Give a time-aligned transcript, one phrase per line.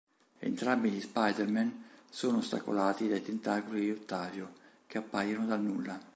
[0.39, 4.55] Entrambi gli Spider-Men sono ostacolati dai tentacoli di Ottavio,
[4.87, 6.01] che appaiono dal nulla.